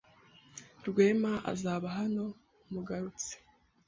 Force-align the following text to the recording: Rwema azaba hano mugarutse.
Rwema 0.87 1.31
azaba 1.51 1.87
hano 1.97 2.23
mugarutse. 2.71 3.33